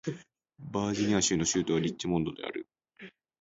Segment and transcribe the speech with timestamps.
[0.71, 2.67] バージニア州の州都はリッチモンドである